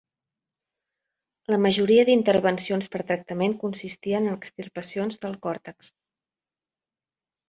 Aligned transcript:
La 1.53 1.57
majoria 1.65 2.05
d'intervencions 2.07 2.89
per 2.95 3.01
tractament 3.11 3.53
consistien 3.65 4.25
en 4.31 4.37
extirpacions 4.39 5.21
del 5.27 5.37
còrtex. 5.45 5.91